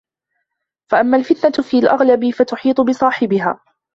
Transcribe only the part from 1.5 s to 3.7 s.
فِي الْأَغْلَبِ فَتُحِيطُ بِصَاحِبِهَا